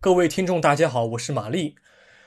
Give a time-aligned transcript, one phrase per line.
[0.00, 1.74] 各位听众，大家好，我是玛丽，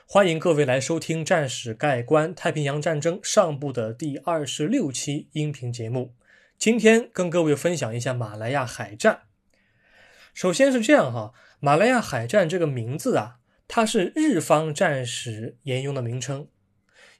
[0.04, 6.14] 欢迎各位来收听《战史概观：太平洋战争上部》的第二十六期音频节目。
[6.58, 9.22] 今天跟各位分享一下马来亚海战。
[10.34, 16.48] 首先是这样哈，马来亚海战这个名字啊，它是日方战史沿用的名称。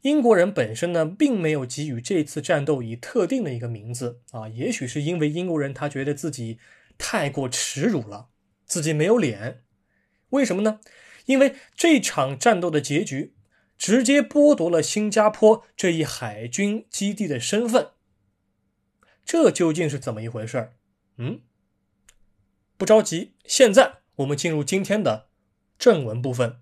[0.02, 6.58] 英国人本身呢，并没有给予这次战斗以特定的一个名字啊，也许是因为英国人他觉得自己
[6.98, 8.28] 太过耻辱了，
[8.66, 9.62] 自己没有脸。
[10.32, 10.80] 为什么呢？
[11.26, 13.34] 因为这场战斗的结局
[13.78, 17.90] 直接剥夺了新加坡这一海军基地的身份。
[19.24, 20.72] 这究竟是怎么一回事？
[21.16, 21.42] 嗯，
[22.76, 25.28] 不着急，现在我们进入今天的
[25.78, 26.61] 正文部分。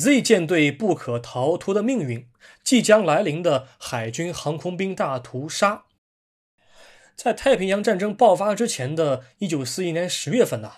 [0.00, 2.26] Z 舰队不可逃脱的命运，
[2.64, 5.84] 即将来临的海军航空兵大屠杀。
[7.14, 10.72] 在太平洋战争爆发之前的一九四一年十月份呐，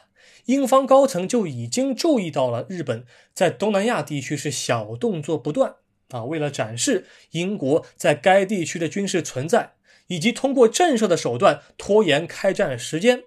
[0.46, 5.76] 英方高层就已经注意到了日本在东南亚地区是小动作不断
[6.08, 6.24] 啊。
[6.24, 9.74] 为了展示英国在该地区的军事存在，
[10.08, 13.22] 以及通过震慑的手段拖延开战时间，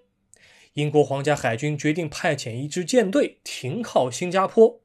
[0.73, 4.81] 英国皇家海军决定派遣一支舰队停靠新加坡。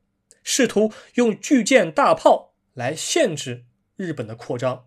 [0.52, 4.86] 试图用巨舰大炮来限制日本的扩张，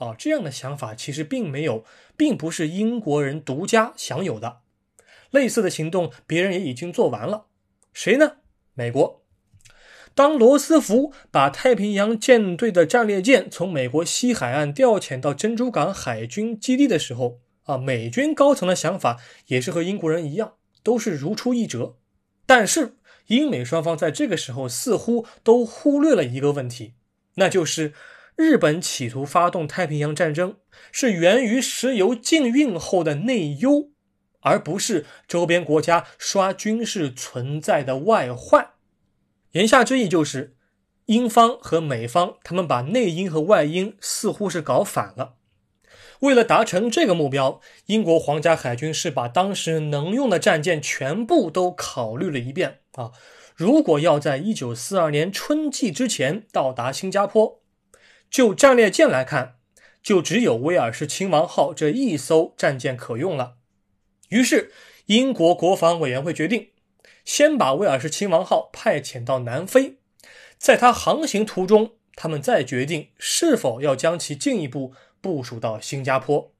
[0.00, 1.84] 啊，这样的想法其实并没有，
[2.16, 4.62] 并不是英国人独家享有的。
[5.30, 7.46] 类似的行动，别人也已经做完了。
[7.92, 8.38] 谁呢？
[8.74, 9.22] 美国。
[10.16, 21.98] 当罗斯福把太平洋舰队的战列舰从美国西海岸调遣到珍珠港海军基地的时候，啊，美军高层的想法也是和英国人一样，都是如出一辙。
[22.44, 22.96] 但是。
[23.28, 26.94] 英美双方在这个时候似乎都忽略了一个问题，
[27.36, 27.94] 那就是
[28.36, 30.56] 日本企图发动太平洋战争
[30.92, 33.90] 是源于石油禁运后的内忧，
[34.40, 38.70] 而不是周边国家刷军事存在的外患。
[39.52, 40.56] 言下之意就是，
[41.06, 45.34] 英方和美方他们把内因和外因似乎是搞反了。
[46.20, 53.12] 为了达成这个目标，英国皇家海军是把当时能用的战舰全部都考虑了一遍啊。
[53.56, 57.62] 如果要在一九四二年春季之前到达新加坡，
[58.30, 59.56] 就战列舰来看，
[60.02, 63.54] 就只有威尔士亲王号这一艘战舰可用了。
[64.28, 64.72] 于是，
[65.06, 66.68] 英国国防委员会决定，
[67.24, 69.96] 先把威尔士亲王号派遣到南非，
[70.58, 74.92] 在它航行途中，他们再决定是否要将其进一步。
[75.20, 76.52] 部署到新加坡，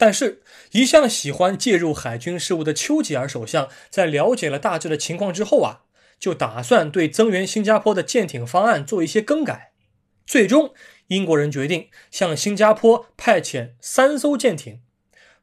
[0.00, 5.82] 但是，一向喜欢介入海军事务的丘吉尔首相在了解了大致的情况之后啊，
[6.18, 9.72] 就打算对增援新加坡的舰艇方案做一些更改。
[10.24, 10.72] 最终，
[11.08, 14.80] 英国人决定向新加坡派遣三艘舰艇，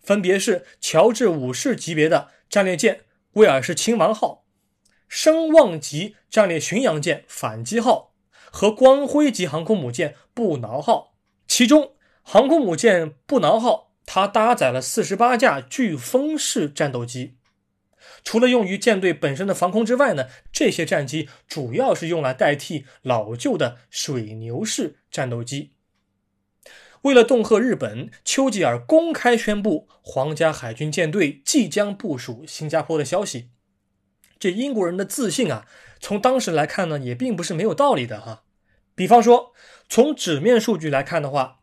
[0.01, 3.01] 分别是乔治五世级别的战列舰
[3.33, 4.45] 威尔士亲王号、
[5.07, 8.15] 声望级战列巡洋舰反击号
[8.49, 11.13] 和光辉级航空母舰布挠号，
[11.47, 11.93] 其中。
[12.29, 17.35] 航空母舰布挠号，它搭载了四十八架飓风式战斗机。
[18.23, 25.73] 除了用于舰队本身的防空之外呢，这些战机主要是用来代替老旧的水牛式战斗机。
[27.01, 33.49] 为了恫吓日本，丘吉尔公开宣布皇家海军舰队即将部署新加坡的消息。
[34.39, 35.67] 这英国人的自信啊，
[35.99, 38.43] 从当时来看呢，也并不是没有道理的哈。
[38.95, 39.53] 比方说，
[39.89, 41.56] 从纸面数据来看的话。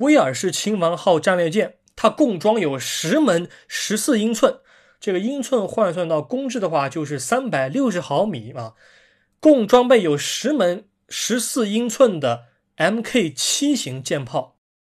[0.00, 4.60] 威尔士亲王号战列舰，它共装有十门十四英寸，
[4.98, 8.74] 这个英寸换算到公制的话就是三百六十毫米啊。
[9.40, 12.44] 共装备有十门十四英寸的
[12.76, 14.56] Mk 七型舰炮，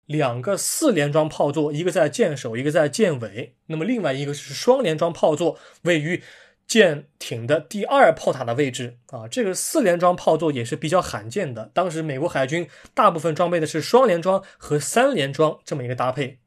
[0.07, 3.57] 两个四连装炮座，一个在舰首，一个在舰尾。
[3.67, 6.23] 那么另外一个是双连装炮座，位于。
[6.71, 11.69] 舰艇的第二炮塔的位置啊，这个四连装炮座也是比较罕见的。
[11.75, 16.39] 当时美国海军大部分装备的是双连装和三连装这么一个搭配。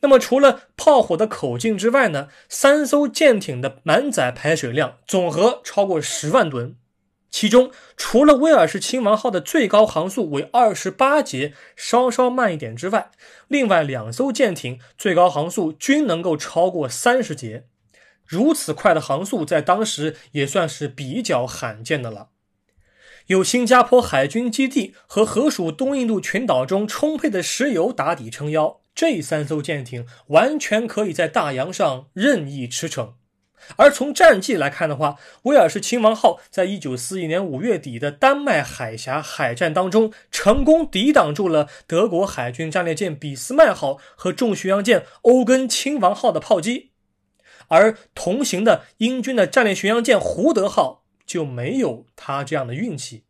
[0.00, 6.76] 那么除了炮火的口径之外呢，三艘舰艇的满载排水量总和超过十万吨，
[7.30, 13.10] 其中除了威尔士亲王号的最高航速为二十八节，稍稍慢一点之外，
[13.48, 17.66] 另外两艘舰艇最高航速均能够超过三十节。
[18.26, 22.28] 如此快的航速，在当时也算是比较罕见的了。
[23.26, 33.14] 有新加坡海军基地和河属东印度群岛中充沛的石油打底撑腰，这三艘舰艇完全可以在大洋上任意驰骋。
[33.76, 46.90] 而从战绩来看的话，威尔士亲王号在一九四一年五月底的丹麦海峡海战当中，成功抵挡住了德国海军战列舰俾斯麦号和重巡洋舰欧根亲王号的炮击，
[47.68, 53.24] 而同行的英军的战列巡洋舰胡德号就没有他这样的运气。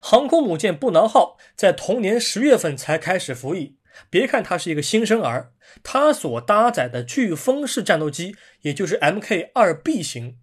[0.00, 3.76] 航空母舰布囊号在同年十月份才开始服役。
[4.10, 5.50] 别看它是一个新生儿，
[5.82, 10.38] 它所搭载的飓风式战斗机，也就是 Mk 二 B 型，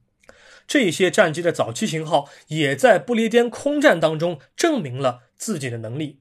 [0.67, 6.19] 这些战机的早期型号，也在不列颠空战当中证明了自己的能力。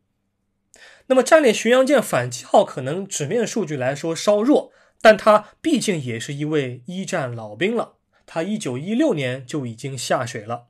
[1.08, 4.70] 那么战列巡洋舰反击号可能纸面数据来说稍弱，
[5.04, 10.68] 但他毕竟也是一位一战老兵了，他一九一六年就已经下水了。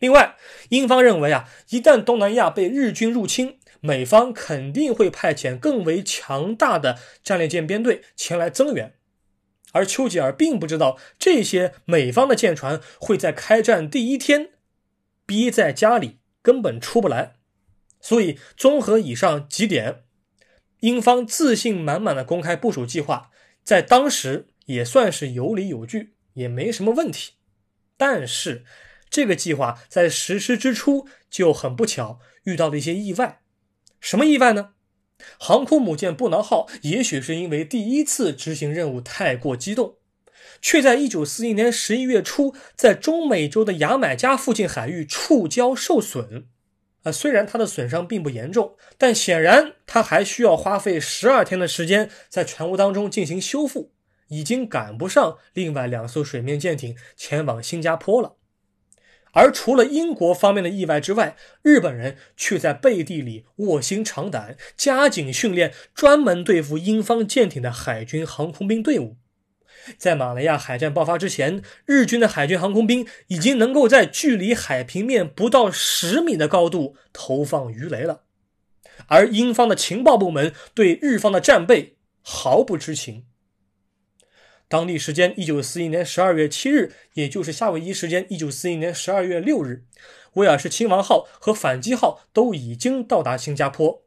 [0.00, 0.34] 另外，
[0.70, 8.94] 英方认为啊，一旦东南亚被日军入侵，美方肯定会派遣更为强大的战列舰编队前来增援，
[9.70, 14.48] 而丘吉尔并不知道这些美方的舰船会在开战第一天
[15.24, 17.34] 憋在家里，根本出不来。
[18.00, 20.02] 所以，综合以上几点，
[20.80, 23.30] 英方自信满满的公开部署计划，
[23.62, 27.32] 在当时也算是有理有据，也没什么问题。
[27.96, 28.64] 但是，
[29.10, 33.40] 这个计划在实施之初就很不巧遇到了一些意外。
[34.00, 34.70] 什么意外呢？
[35.38, 39.96] 航空母舰布囊号也许是因为第一次执行任务太过激动，
[40.62, 46.46] 却在1941年11月初在中美洲的牙买加附近海域触礁受损。
[47.02, 53.92] 啊，虽然它的损伤并不严重，但显然它还需要花费十二天的时间在船坞当中进行修复，
[54.28, 58.36] 已经赶不上另外两艘水面舰艇前往新加坡了。
[59.32, 69.16] 而除了英国方面的意外之外，日本人却在背地里卧薪尝胆，加紧训练专门对付英方舰艇的海军航空兵队伍。
[69.96, 78.22] 在马来亚海战爆发之前，日军的海军航空兵已经能够在距离海平面不到十米的高度投放鱼雷了，
[79.06, 83.24] 而英方的情报部门对日方的战备毫不知情。
[84.68, 89.84] 当地时间一九四一年十二月七日，也就是夏威夷时间一九四一年十二月六日，
[90.34, 94.04] 威尔士亲王号和反击号都已经到达新加坡。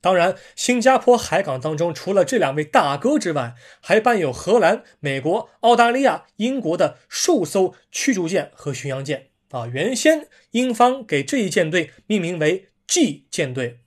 [0.00, 9.28] 当然，新加坡海港当中除了这两位大哥之外，还伴有荷兰、美国、澳大利亚、英国的数艘驱逐舰和巡洋舰。
[9.50, 13.78] 啊，原先英方给这一舰队命名为 G 舰队。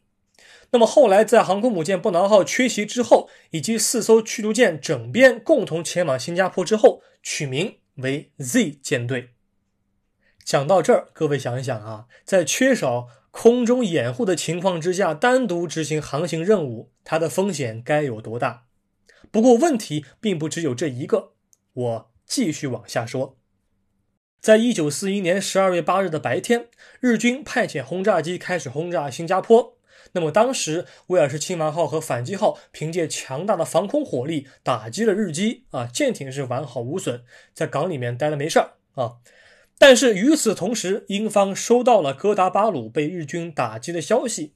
[0.72, 9.30] 那么后来，在航空母舰布囊号缺席之后，以及四艘驱逐舰整编共同前往新加坡之后，取名为 Z 舰队。
[10.46, 18.66] 讲到这儿，各位想一想啊，在缺少空中掩护的情况之下，单独执行航行任务，它的风险该有多大？
[19.32, 21.34] 不过问题并不只有这一个，
[21.74, 23.38] 我继续往下说。
[24.42, 29.78] 在一九四一年十二月八日的白天，日军派遣轰炸机开始轰炸新加坡。
[30.14, 37.22] 那么当时，威尔士亲王号和反击号凭借强大的防空火力打击了日机啊，舰艇是完好无损，
[37.54, 39.18] 在港里面待了没事儿啊。
[39.80, 44.54] 但是与此同时，英方收到了哥达巴鲁被日军打击的消息，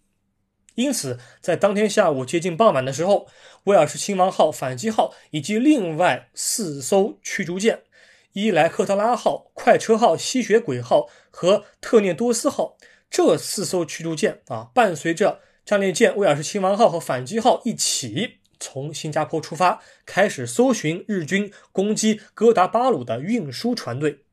[0.76, 3.28] 因此在当天下午接近傍晚的时候，
[3.64, 7.84] 威尔士亲王号、反击号以及另外四艘驱逐舰——
[8.34, 12.76] 伊莱克特拉号、快车号、吸血鬼号和特涅多斯号。
[13.10, 24.26] 这四艘驱逐舰啊，伴随着战列舰威尔士亲王号和反击号一起从新加坡出发，开始搜寻日军攻击哥达巴鲁的运输船队。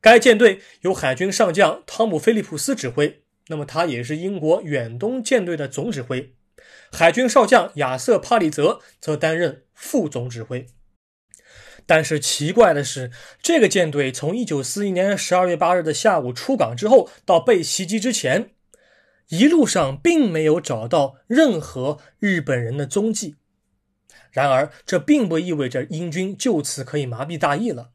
[0.00, 6.34] 该舰队由海军上将汤姆·菲利普斯指挥，那么他也是英国远东舰队的总指挥。
[6.90, 10.66] 海军少将亚瑟·帕里泽则担任副总指挥。
[11.86, 13.10] 但是奇怪的是，
[13.42, 18.50] 这个舰队从一九四一年十二月八日的下午出港之后，到被袭击之前，
[19.28, 23.36] 一路上并没有找到任何日本人的踪迹。
[24.30, 27.90] 然而，这并不意味着英军就此可以麻痹大意了。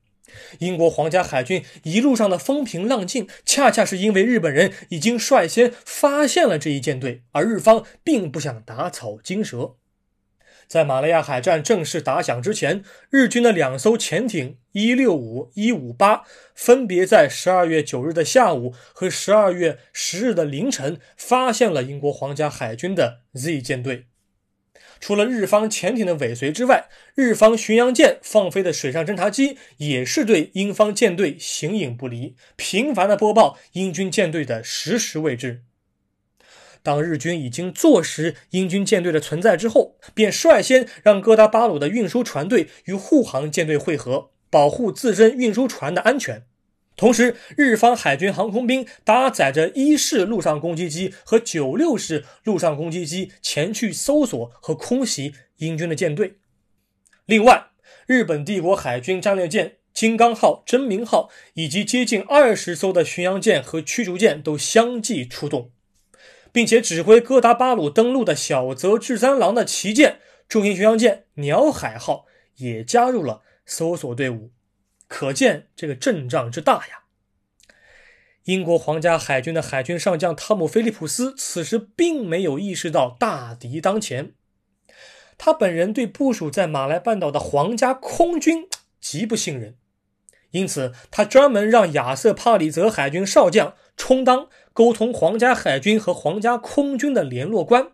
[0.59, 9.75] 英国皇家海军一路上的风平浪静，恰恰是因为日本人已经率先发现了这一舰队，而日方并不想打草惊蛇。
[10.67, 16.23] 在马来亚海战正式打响之前，日军的两艘潜艇“一六五”“一五八”
[16.55, 24.07] 分别在十二月九日的下午和十二月十日的凌晨发现了英国皇家海军的 Z 舰队。
[25.05, 35.61] 除了日方潜艇的尾随之外，日方巡洋舰放飞的水上侦察机也是对英方舰队形影不离，频繁地播报英军舰队的实时位置。
[36.81, 46.47] 当日军已经坐实英军舰队的存在之后，便率先让哥达巴鲁的运输船队与护航舰队会合，保护自身运输船的安全。
[46.95, 56.35] 同时，日方海军航空兵搭载着一式陆上攻击机和九六式陆上攻击机前去搜索和空袭英军的舰队。
[57.25, 57.67] 另外，
[58.07, 59.77] 日本帝国海军战列舰。
[59.95, 65.71] 金刚号、真名号以及接近二十艘的巡洋舰和驱逐舰都相继出动，
[66.51, 72.25] 并且指挥哥达巴鲁登陆的小泽治三郎的旗舰重型巡洋舰鸟海号
[72.57, 74.51] 也加入了搜索队伍，
[75.07, 77.03] 可见这个阵仗之大呀！
[78.43, 84.33] 英国皇家海军的海军上将汤姆·菲利普斯此时并没有意识到大敌当前，
[85.37, 88.67] 他本人对部署在马来半岛的皇家空军
[89.01, 89.75] 极不信任。
[90.51, 97.91] 因此，他专门让亚瑟·帕里泽海军少将充当沟通皇家海军和皇家空军的联络官。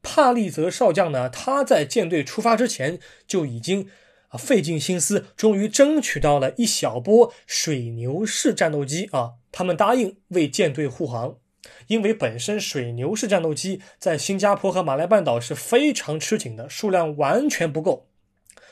[0.00, 3.88] 帕利泽少将呢，他在舰队出发之前就已经
[4.28, 11.36] 啊费尽心思，终于争取到了一小波水牛式战斗机啊，他们答应为舰队护航。
[11.88, 18.06] 因为本身水牛式战斗机在新加坡和马来半岛是非常吃紧的，数量完全不够。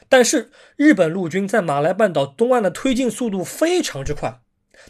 [0.09, 4.41] 但是日本陆军在马来半岛东岸的推进速度非常之快，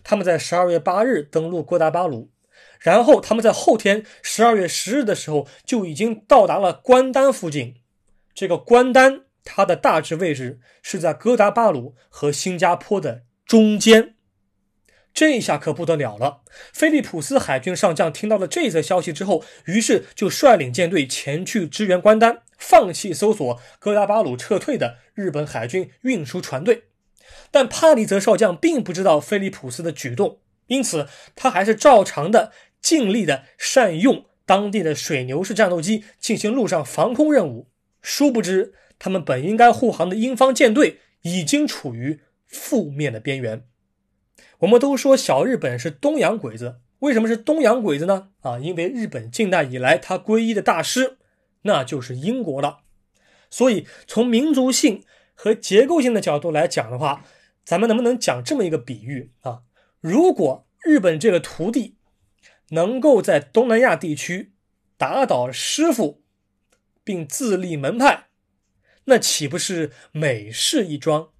[0.04, 2.30] 他们在十二月八日登陆哥达巴鲁，
[2.78, 7.76] 然后他们在后天十二月十日的时候就已经到达了关丹附近。
[8.34, 14.16] 这个关丹它的大致位置是在哥达巴鲁和新加坡的中间。
[15.14, 16.42] 这下可不得了了！
[16.74, 26.88] 菲利普斯海军上将听到了这则消息之后，于是就率领舰队前去支援关丹，放弃搜索哥达巴鲁撤退的日本海军运输船队。
[27.50, 37.70] 但帕里泽少将并不知道菲利普斯的举动，因此他还是照常的尽力的善用当地的水牛式战斗机进行陆上防空任务。
[38.02, 43.66] 殊不知，他们本应该护航的英方舰队已经处于覆灭的边缘。
[44.60, 48.30] 我们都说小日本是东洋鬼子，为什么是东洋鬼子呢？
[48.40, 51.18] 啊，因为日本近代以来他皈依的大师，
[51.62, 52.80] 那就是英国了。
[53.50, 57.24] 所以从民族性和结构性的角度来讲的话，
[57.64, 59.62] 咱们能不能讲这么一个比喻啊？
[60.00, 61.96] 如果日本这个徒弟
[62.70, 64.52] 能够在东南亚地区
[64.96, 66.22] 打倒师傅，
[67.04, 68.25] 并自立门派，
[69.06, 71.30] 那岂不是美事一桩？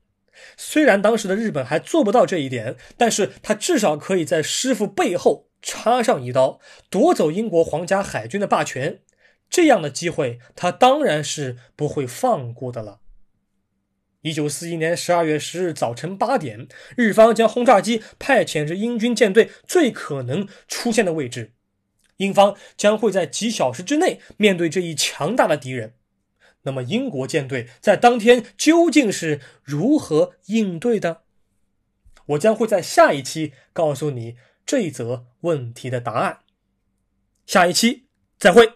[0.57, 9.01] 虽然当时的日本还做不到这一点，但是他至少可以在师傅背后插上一刀，夺走英国皇家海军的霸权。
[9.49, 13.01] 这样的机会，他当然是不会放过的了。
[14.23, 21.53] 一九四一年十二月十日早晨八点，日方将轰炸机派遣至英军舰队最可能出现的位置，
[22.17, 25.95] 英方将会在几小时之内面对这一强大的敌人。
[26.67, 31.23] 那么，英国舰队在当天究竟是如何应对的？
[32.27, 36.41] 我将会在下一期告诉你这一则问题的答案。
[37.47, 38.73] 下一期再会。